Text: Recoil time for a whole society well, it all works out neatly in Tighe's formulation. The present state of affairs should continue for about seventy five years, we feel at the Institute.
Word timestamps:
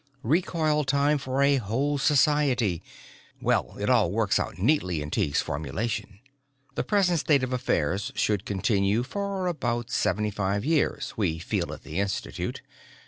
Recoil 0.23 0.83
time 0.83 1.19
for 1.19 1.43
a 1.43 1.57
whole 1.57 1.99
society 1.99 2.81
well, 3.39 3.77
it 3.79 3.87
all 3.87 4.11
works 4.11 4.39
out 4.39 4.57
neatly 4.57 4.99
in 4.99 5.11
Tighe's 5.11 5.41
formulation. 5.41 6.17
The 6.73 6.83
present 6.83 7.19
state 7.19 7.43
of 7.43 7.53
affairs 7.53 8.11
should 8.15 8.43
continue 8.43 9.03
for 9.03 9.45
about 9.45 9.91
seventy 9.91 10.31
five 10.31 10.65
years, 10.65 11.13
we 11.17 11.37
feel 11.37 11.71
at 11.71 11.83
the 11.83 11.99
Institute. 11.99 12.63